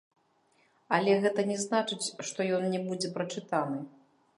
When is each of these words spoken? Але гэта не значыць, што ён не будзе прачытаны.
Але 0.97 1.11
гэта 1.27 1.45
не 1.51 1.57
значыць, 1.67 2.03
што 2.31 2.51
ён 2.59 2.69
не 2.73 2.85
будзе 2.91 3.17
прачытаны. 3.21 3.89